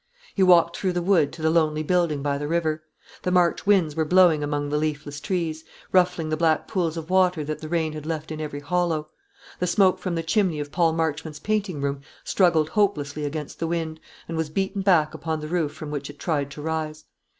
He 0.33 0.41
walked 0.41 0.75
through 0.75 0.93
the 0.93 1.01
wood 1.03 1.31
to 1.33 1.43
the 1.43 1.51
lonely 1.51 1.83
building 1.83 2.23
by 2.23 2.39
the 2.39 2.47
river. 2.47 2.81
The 3.21 3.29
March 3.29 3.67
winds 3.67 3.95
were 3.95 4.03
blowing 4.03 4.43
among 4.43 4.69
the 4.69 4.77
leafless 4.79 5.19
trees, 5.19 5.63
ruffling 5.91 6.29
the 6.29 6.35
black 6.37 6.67
pools 6.67 6.97
of 6.97 7.11
water 7.11 7.43
that 7.43 7.59
the 7.59 7.69
rain 7.69 7.93
had 7.93 8.07
left 8.07 8.31
in 8.31 8.41
every 8.41 8.61
hollow; 8.61 9.09
the 9.59 9.67
smoke 9.67 9.99
from 9.99 10.15
the 10.15 10.23
chimney 10.23 10.59
of 10.59 10.71
Paul 10.71 10.93
Marchmont's 10.93 11.37
painting 11.37 11.81
room 11.83 12.01
struggled 12.23 12.69
hopelessly 12.69 13.25
against 13.25 13.59
the 13.59 13.67
wind, 13.67 13.99
and 14.27 14.35
was 14.35 14.49
beaten 14.49 14.81
back 14.81 15.13
upon 15.13 15.39
the 15.39 15.47
roof 15.47 15.71
from 15.75 15.91
which 15.91 16.09
it 16.09 16.17
tried 16.17 16.49
to 16.49 16.63
rise. 16.63 17.05